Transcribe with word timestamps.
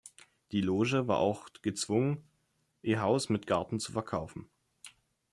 Die 0.51 0.61
Loge 0.61 1.07
war 1.07 1.19
auch 1.19 1.47
gezwungen, 1.61 2.27
ihr 2.81 3.03
Haus 3.03 3.29
mit 3.29 3.45
Garten 3.45 3.79
zu 3.79 3.91
verkaufen. 3.91 4.49